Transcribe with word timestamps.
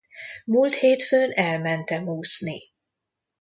Múlt 0.45 0.73
hétfőn 0.73 1.31
elmentem 1.31 2.07
úszni. 2.07 2.61